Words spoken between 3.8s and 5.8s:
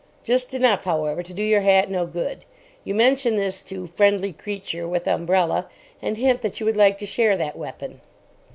Friendly Creature with umbrella,